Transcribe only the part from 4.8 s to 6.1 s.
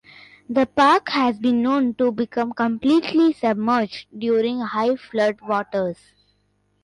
flood waters.